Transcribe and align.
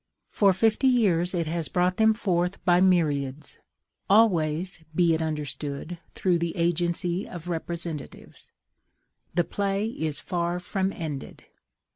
For 0.31 0.51
fifty 0.51 0.87
years 0.87 1.35
it 1.35 1.45
has 1.45 1.67
brought 1.69 1.97
them 1.97 2.15
forth 2.15 2.57
by 2.65 2.81
myriads; 2.81 3.59
always, 4.09 4.83
be 4.95 5.13
it 5.13 5.21
understood, 5.21 5.99
through 6.15 6.39
the 6.39 6.57
agency 6.57 7.29
of 7.29 7.47
representatives. 7.47 8.49
The 9.35 9.43
play 9.43 9.85
is 9.89 10.19
far 10.19 10.59
from 10.59 10.91
ended. 10.91 11.45